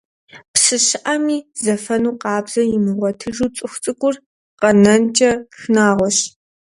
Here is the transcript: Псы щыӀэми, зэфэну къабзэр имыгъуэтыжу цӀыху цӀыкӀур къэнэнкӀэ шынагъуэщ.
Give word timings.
Псы 0.53 0.75
щыӀэми, 0.85 1.37
зэфэну 1.63 2.19
къабзэр 2.21 2.65
имыгъуэтыжу 2.75 3.53
цӀыху 3.55 3.79
цӀыкӀур 3.83 4.15
къэнэнкӀэ 4.59 5.31
шынагъуэщ. 5.57 6.17